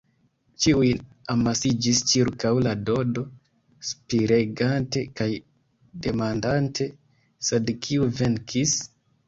Ĉiuj 0.63 0.87
amasiĝis 1.33 1.99
ĉirkaŭ 2.11 2.53
la 2.69 2.73
Dodo, 2.87 3.25
spiregante 3.91 5.05
kaj 5.21 5.29
demandante: 6.07 6.91
“Sed 7.53 7.75
kiu 7.87 8.13
venkis?” 8.25 8.79